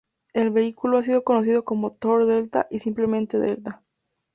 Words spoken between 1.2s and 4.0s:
conocido como Thor-Delta y simplemente Delta.